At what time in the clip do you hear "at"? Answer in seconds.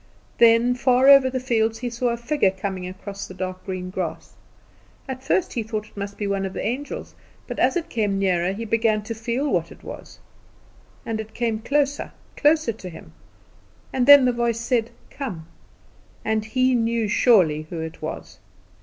5.07-5.23